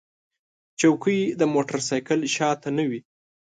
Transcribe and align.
چوکۍ 0.79 1.19
د 1.39 1.41
موټر 1.53 1.79
سایکل 1.89 2.19
شا 2.35 2.49
ته 2.61 2.69
نه 2.77 2.83
وي. 2.89 2.99